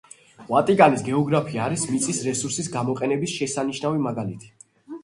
ვატიკანის 0.45 1.03
გეოგრაფია 1.09 1.61
არის 1.67 1.83
მიწის 1.91 2.23
რესურსის 2.29 2.73
გამოყენების 2.79 3.39
შესანიშნავი 3.39 4.07
მაგალითი. 4.09 4.53